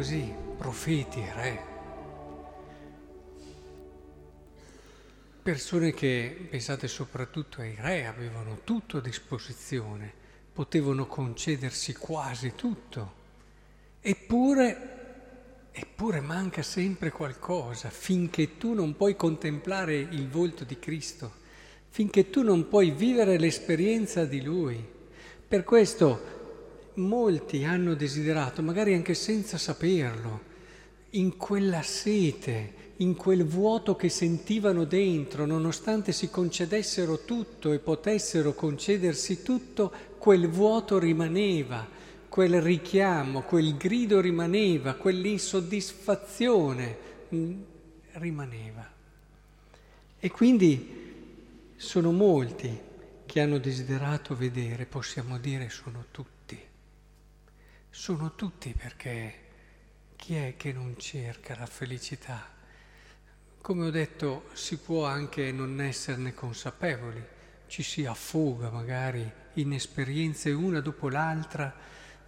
così, 0.00 0.32
profeti, 0.56 1.22
re. 1.34 1.62
Persone 5.42 5.92
che, 5.92 6.46
pensate 6.48 6.88
soprattutto 6.88 7.60
ai 7.60 7.76
re, 7.78 8.06
avevano 8.06 8.60
tutto 8.64 8.96
a 8.96 9.02
disposizione, 9.02 10.10
potevano 10.54 11.06
concedersi 11.06 11.92
quasi 11.92 12.54
tutto, 12.54 13.12
eppure, 14.00 15.68
eppure 15.70 16.20
manca 16.22 16.62
sempre 16.62 17.10
qualcosa 17.10 17.90
finché 17.90 18.56
tu 18.56 18.72
non 18.72 18.96
puoi 18.96 19.14
contemplare 19.16 19.96
il 19.96 20.30
volto 20.30 20.64
di 20.64 20.78
Cristo, 20.78 21.30
finché 21.88 22.30
tu 22.30 22.42
non 22.42 22.68
puoi 22.68 22.90
vivere 22.90 23.38
l'esperienza 23.38 24.24
di 24.24 24.40
Lui. 24.40 24.82
Per 25.46 25.62
questo 25.62 26.39
molti 26.94 27.64
hanno 27.64 27.94
desiderato, 27.94 28.62
magari 28.62 28.94
anche 28.94 29.14
senza 29.14 29.58
saperlo, 29.58 30.48
in 31.10 31.36
quella 31.36 31.82
sete, 31.82 32.78
in 32.96 33.16
quel 33.16 33.44
vuoto 33.44 33.96
che 33.96 34.08
sentivano 34.08 34.84
dentro, 34.84 35.46
nonostante 35.46 36.12
si 36.12 36.30
concedessero 36.30 37.24
tutto 37.24 37.72
e 37.72 37.78
potessero 37.78 38.54
concedersi 38.54 39.42
tutto, 39.42 39.92
quel 40.18 40.48
vuoto 40.48 40.98
rimaneva, 40.98 41.86
quel 42.28 42.60
richiamo, 42.60 43.42
quel 43.42 43.76
grido 43.76 44.20
rimaneva, 44.20 44.94
quell'insoddisfazione 44.94 46.96
mm, 47.34 47.60
rimaneva. 48.12 48.88
E 50.18 50.30
quindi 50.30 50.98
sono 51.76 52.12
molti 52.12 52.78
che 53.24 53.40
hanno 53.40 53.58
desiderato 53.58 54.36
vedere, 54.36 54.84
possiamo 54.84 55.38
dire 55.38 55.70
sono 55.70 56.04
tutti. 56.10 56.68
Sono 57.92 58.36
tutti 58.36 58.72
perché 58.72 59.34
chi 60.14 60.36
è 60.36 60.54
che 60.56 60.72
non 60.72 60.94
cerca 60.96 61.56
la 61.58 61.66
felicità? 61.66 62.48
Come 63.60 63.86
ho 63.86 63.90
detto, 63.90 64.48
si 64.52 64.78
può 64.78 65.04
anche 65.06 65.50
non 65.50 65.80
esserne 65.80 66.32
consapevoli, 66.32 67.22
ci 67.66 67.82
si 67.82 68.06
affoga 68.06 68.70
magari 68.70 69.28
in 69.54 69.72
esperienze 69.72 70.52
una 70.52 70.80
dopo 70.80 71.08
l'altra, 71.08 71.74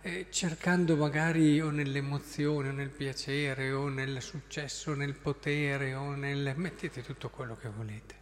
eh, 0.00 0.26
cercando 0.30 0.96
magari 0.96 1.60
o 1.60 1.70
nell'emozione 1.70 2.70
o 2.70 2.72
nel 2.72 2.90
piacere 2.90 3.70
o 3.70 3.88
nel 3.88 4.20
successo 4.20 4.94
nel 4.94 5.14
potere 5.14 5.94
o 5.94 6.12
nel... 6.16 6.54
mettete 6.56 7.02
tutto 7.02 7.30
quello 7.30 7.56
che 7.56 7.68
volete. 7.68 8.21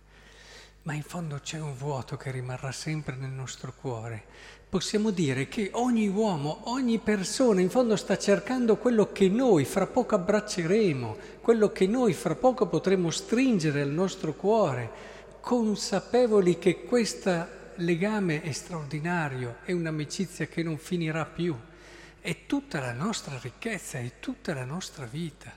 Ma 0.82 0.94
in 0.94 1.02
fondo 1.02 1.40
c'è 1.42 1.60
un 1.60 1.76
vuoto 1.76 2.16
che 2.16 2.30
rimarrà 2.30 2.72
sempre 2.72 3.14
nel 3.14 3.28
nostro 3.28 3.74
cuore. 3.78 4.24
Possiamo 4.66 5.10
dire 5.10 5.46
che 5.46 5.68
ogni 5.74 6.08
uomo, 6.08 6.70
ogni 6.70 6.98
persona 6.98 7.60
in 7.60 7.68
fondo 7.68 7.96
sta 7.96 8.16
cercando 8.16 8.78
quello 8.78 9.12
che 9.12 9.28
noi 9.28 9.66
fra 9.66 9.86
poco 9.86 10.14
abbracceremo, 10.14 11.16
quello 11.42 11.70
che 11.70 11.86
noi 11.86 12.14
fra 12.14 12.34
poco 12.34 12.66
potremo 12.66 13.10
stringere 13.10 13.82
al 13.82 13.90
nostro 13.90 14.32
cuore, 14.32 14.90
consapevoli 15.40 16.58
che 16.58 16.84
questo 16.84 17.46
legame 17.74 18.40
è 18.40 18.52
straordinario, 18.52 19.56
è 19.64 19.72
un'amicizia 19.72 20.46
che 20.46 20.62
non 20.62 20.78
finirà 20.78 21.26
più, 21.26 21.54
è 22.22 22.46
tutta 22.46 22.80
la 22.80 22.92
nostra 22.92 23.38
ricchezza, 23.42 23.98
è 23.98 24.12
tutta 24.18 24.54
la 24.54 24.64
nostra 24.64 25.04
vita. 25.04 25.52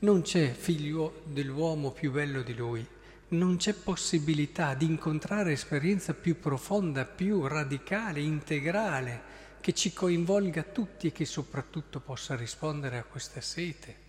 Non 0.00 0.22
c'è 0.22 0.52
figlio 0.52 1.22
dell'uomo 1.24 1.90
più 1.90 2.12
bello 2.12 2.42
di 2.42 2.54
lui 2.54 2.86
non 3.28 3.56
c'è 3.56 3.74
possibilità 3.74 4.74
di 4.74 4.86
incontrare 4.86 5.52
esperienza 5.52 6.14
più 6.14 6.38
profonda, 6.38 7.04
più 7.04 7.46
radicale, 7.46 8.20
integrale, 8.20 9.36
che 9.60 9.74
ci 9.74 9.92
coinvolga 9.92 10.62
tutti 10.62 11.08
e 11.08 11.12
che 11.12 11.26
soprattutto 11.26 12.00
possa 12.00 12.36
rispondere 12.36 12.96
a 12.96 13.02
questa 13.02 13.40
sete. 13.40 14.06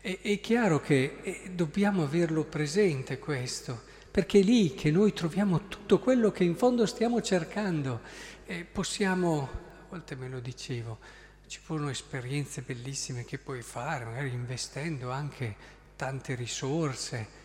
E, 0.00 0.20
è 0.20 0.40
chiaro 0.40 0.80
che 0.80 1.18
eh, 1.22 1.50
dobbiamo 1.54 2.02
averlo 2.02 2.44
presente 2.44 3.18
questo, 3.18 3.82
perché 4.10 4.40
è 4.40 4.42
lì 4.42 4.74
che 4.74 4.90
noi 4.90 5.14
troviamo 5.14 5.66
tutto 5.68 5.98
quello 5.98 6.30
che 6.30 6.44
in 6.44 6.56
fondo 6.56 6.84
stiamo 6.84 7.22
cercando. 7.22 8.02
E 8.44 8.64
possiamo, 8.70 9.42
a 9.42 9.86
volte 9.88 10.14
me 10.14 10.28
lo 10.28 10.40
dicevo, 10.40 10.98
ci 11.46 11.58
furono 11.62 11.88
esperienze 11.88 12.60
bellissime 12.60 13.24
che 13.24 13.38
puoi 13.38 13.62
fare, 13.62 14.04
magari 14.04 14.28
investendo 14.28 15.10
anche 15.10 15.56
tante 15.96 16.34
risorse 16.34 17.42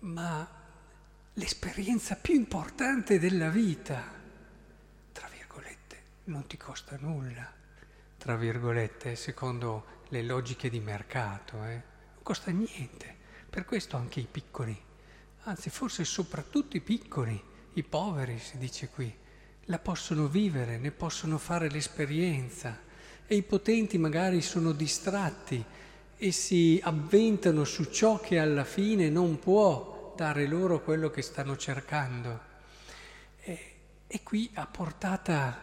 ma 0.00 0.48
l'esperienza 1.34 2.16
più 2.16 2.34
importante 2.34 3.18
della 3.18 3.48
vita, 3.48 4.02
tra 5.12 5.28
virgolette, 5.28 6.02
non 6.24 6.46
ti 6.46 6.56
costa 6.56 6.96
nulla, 7.00 7.52
tra 8.16 8.36
virgolette, 8.36 9.16
secondo 9.16 9.96
le 10.08 10.22
logiche 10.22 10.68
di 10.70 10.80
mercato, 10.80 11.64
eh? 11.64 11.82
non 12.14 12.22
costa 12.22 12.50
niente. 12.50 13.16
Per 13.48 13.64
questo 13.64 13.96
anche 13.96 14.20
i 14.20 14.28
piccoli, 14.30 14.78
anzi 15.44 15.70
forse 15.70 16.04
soprattutto 16.04 16.76
i 16.76 16.80
piccoli, 16.80 17.42
i 17.74 17.82
poveri 17.82 18.38
si 18.38 18.58
dice 18.58 18.88
qui, 18.88 19.12
la 19.64 19.78
possono 19.78 20.26
vivere, 20.26 20.78
ne 20.78 20.90
possono 20.90 21.38
fare 21.38 21.70
l'esperienza 21.70 22.78
e 23.26 23.36
i 23.36 23.42
potenti 23.42 23.98
magari 23.98 24.40
sono 24.40 24.72
distratti 24.72 25.64
e 26.18 26.32
si 26.32 26.80
avventano 26.82 27.62
su 27.64 27.84
ciò 27.84 28.18
che 28.18 28.40
alla 28.40 28.64
fine 28.64 29.08
non 29.08 29.38
può 29.38 30.12
dare 30.16 30.46
loro 30.46 30.82
quello 30.82 31.10
che 31.10 31.22
stanno 31.22 31.56
cercando. 31.56 32.40
E, 33.40 33.58
e 34.08 34.22
qui 34.24 34.50
a 34.54 34.66
portata 34.66 35.62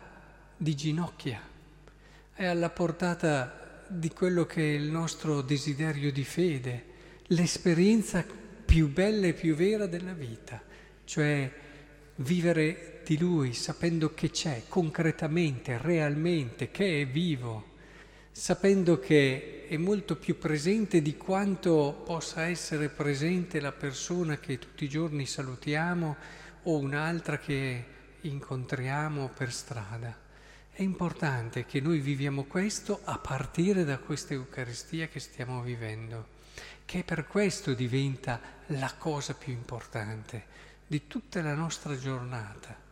di 0.56 0.74
ginocchia, 0.74 1.42
è 2.34 2.46
alla 2.46 2.70
portata 2.70 3.84
di 3.88 4.10
quello 4.10 4.46
che 4.46 4.62
è 4.62 4.76
il 4.78 4.90
nostro 4.90 5.42
desiderio 5.42 6.12
di 6.12 6.24
fede, 6.24 6.86
l'esperienza 7.28 8.26
più 8.66 8.90
bella 8.92 9.28
e 9.28 9.34
più 9.34 9.56
vera 9.56 9.88
della 9.88 10.14
vita, 10.14 10.62
cioè 11.04 11.52
vivere 12.16 13.02
di 13.06 13.18
Lui 13.18 13.54
sapendo 13.54 14.14
che 14.14 14.32
c'è 14.32 14.64
concretamente, 14.70 15.78
realmente, 15.78 16.72
che 16.72 17.02
è 17.02 17.08
vivo 17.08 17.74
sapendo 18.38 19.00
che 19.00 19.66
è 19.66 19.78
molto 19.78 20.18
più 20.18 20.38
presente 20.38 21.02
di 21.02 21.16
quanto 21.16 22.02
possa 22.06 22.48
essere 22.48 22.90
presente 22.90 23.62
la 23.62 23.72
persona 23.72 24.40
che 24.40 24.60
tutti 24.60 24.84
i 24.84 24.90
giorni 24.90 25.26
salutiamo 25.26 26.18
o 26.64 26.78
un'altra 26.78 27.38
che 27.38 27.86
incontriamo 28.20 29.30
per 29.30 29.54
strada. 29.54 30.14
È 30.70 30.82
importante 30.82 31.66
che 31.66 31.80
noi 31.80 32.00
viviamo 32.00 32.44
questo 32.44 33.00
a 33.06 33.18
partire 33.20 33.86
da 33.86 34.00
questa 34.00 34.34
Eucaristia 34.34 35.08
che 35.08 35.22
stiamo 35.22 35.62
vivendo, 35.62 36.28
che 36.84 37.06
per 37.06 37.28
questo 37.28 37.74
diventa 37.74 38.42
la 38.68 38.94
cosa 38.98 39.34
più 39.34 39.54
importante 39.54 40.44
di 40.86 41.08
tutta 41.08 41.42
la 41.42 41.54
nostra 41.54 41.98
giornata. 41.98 42.85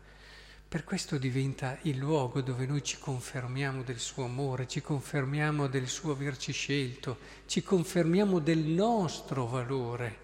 Per 0.74 0.86
questo 0.86 1.20
diventa 1.20 1.78
il 1.84 1.98
luogo 1.98 2.42
dove 2.42 2.66
noi 2.66 2.82
ci 2.82 2.98
confermiamo 2.98 3.84
del 3.84 4.00
suo 4.00 4.24
amore, 4.24 4.68
ci 4.68 4.82
confermiamo 4.82 5.68
del 5.68 5.88
suo 5.88 6.14
averci 6.14 6.52
scelto, 6.52 7.20
ci 7.46 7.62
confermiamo 7.62 8.40
del 8.40 8.58
nostro 8.58 9.46
valore, 9.46 10.18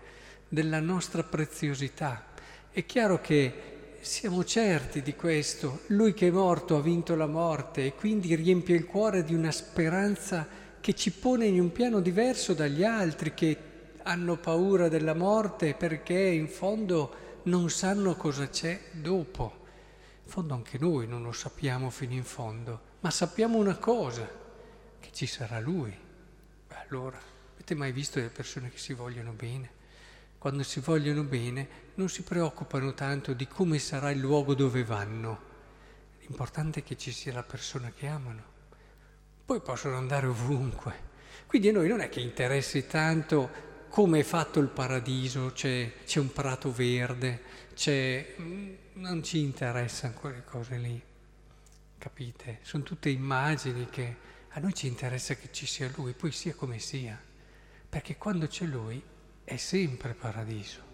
della 0.47 0.79
nostra 0.79 1.21
preziosità. 1.21 2.25
È 2.71 2.83
chiaro 2.87 3.21
che 3.21 3.97
siamo 3.99 4.43
certi 4.43 5.03
di 5.03 5.13
questo. 5.13 5.81
Lui 5.89 6.15
che 6.15 6.29
è 6.29 6.31
morto 6.31 6.77
ha 6.77 6.81
vinto 6.81 7.13
la 7.15 7.27
morte 7.27 7.85
e 7.85 7.93
quindi 7.93 8.33
riempie 8.33 8.75
il 8.75 8.87
cuore 8.87 9.23
di 9.23 9.35
una 9.35 9.51
speranza 9.51 10.47
che 10.81 10.95
ci 10.95 11.11
pone 11.11 11.45
in 11.45 11.59
un 11.59 11.71
piano 11.71 11.99
diverso 11.99 12.55
dagli 12.55 12.83
altri 12.83 13.35
che 13.35 13.57
hanno 14.01 14.35
paura 14.37 14.89
della 14.89 15.13
morte 15.13 15.75
perché 15.75 16.17
in 16.17 16.47
fondo 16.47 17.41
non 17.43 17.69
sanno 17.69 18.15
cosa 18.15 18.49
c'è 18.49 18.79
dopo. 18.93 19.58
Fondo 20.29 20.53
anche 20.53 20.77
noi 20.77 21.07
non 21.07 21.23
lo 21.23 21.31
sappiamo 21.31 21.89
fino 21.89 22.13
in 22.13 22.23
fondo, 22.23 22.81
ma 22.99 23.09
sappiamo 23.09 23.57
una 23.57 23.77
cosa, 23.77 24.29
che 24.99 25.09
ci 25.11 25.25
sarà 25.25 25.59
Lui. 25.59 25.91
Beh, 26.67 26.75
allora, 26.87 27.19
avete 27.55 27.73
mai 27.73 27.91
visto 27.91 28.19
le 28.19 28.29
persone 28.29 28.69
che 28.69 28.77
si 28.77 28.93
vogliono 28.93 29.31
bene? 29.31 29.71
Quando 30.37 30.61
si 30.61 30.81
vogliono 30.81 31.23
bene 31.23 31.67
non 31.95 32.09
si 32.09 32.21
preoccupano 32.21 32.93
tanto 32.93 33.33
di 33.33 33.47
come 33.47 33.79
sarà 33.79 34.11
il 34.11 34.19
luogo 34.19 34.53
dove 34.53 34.83
vanno. 34.83 35.41
L'importante 36.19 36.81
è 36.81 36.83
che 36.83 36.95
ci 36.95 37.11
sia 37.11 37.33
la 37.33 37.41
persona 37.41 37.91
che 37.91 38.05
amano. 38.05 38.43
Poi 39.43 39.61
possono 39.61 39.97
andare 39.97 40.27
ovunque. 40.27 41.07
Quindi 41.47 41.69
a 41.69 41.71
noi 41.71 41.87
non 41.87 42.01
è 42.01 42.09
che 42.09 42.19
interessi 42.19 42.85
tanto 42.85 43.49
come 43.89 44.19
è 44.19 44.23
fatto 44.23 44.59
il 44.59 44.67
paradiso, 44.67 45.51
c'è, 45.53 45.91
c'è 46.05 46.19
un 46.19 46.31
prato 46.31 46.71
verde, 46.71 47.41
mm, 47.89 48.73
non 48.93 49.23
ci 49.23 49.39
interessano 49.39 50.13
quelle 50.13 50.43
cose 50.43 50.77
lì, 50.77 51.01
capite? 51.97 52.59
Sono 52.61 52.83
tutte 52.83 53.09
immagini 53.09 53.87
che 53.89 54.15
a 54.49 54.59
noi 54.59 54.73
ci 54.73 54.87
interessa 54.87 55.35
che 55.35 55.49
ci 55.51 55.65
sia 55.65 55.91
Lui, 55.95 56.13
poi 56.13 56.31
sia 56.31 56.53
come 56.55 56.79
sia, 56.79 57.19
perché 57.89 58.15
quando 58.17 58.47
c'è 58.47 58.65
Lui 58.65 59.01
è 59.43 59.57
sempre 59.57 60.13
paradiso. 60.13 60.88